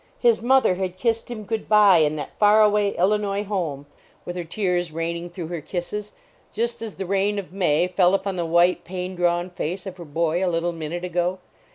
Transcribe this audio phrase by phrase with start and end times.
[0.17, 3.85] His mother had kissed him good bye in that far away Illinois home,
[4.25, 6.13] with her tears raining through her kisses,
[6.51, 10.05] just as the rain of May fell upon the white, pain drawn face of her
[10.05, 11.37] boy a little minute ago.